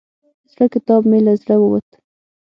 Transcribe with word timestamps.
زړه 0.51 0.65
کتاب 0.73 1.01
مې 1.09 1.19
له 1.25 1.33
زړه 1.41 1.55
ووت. 1.59 1.89